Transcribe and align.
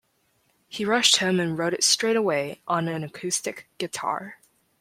He 0.67 0.83
rushed 0.83 1.17
home 1.17 1.39
and 1.39 1.55
wrote 1.55 1.75
it 1.75 1.83
straight 1.83 2.15
away 2.15 2.59
on 2.67 2.87
an 2.87 3.03
acoustic 3.03 3.67
guitar. 3.77 4.39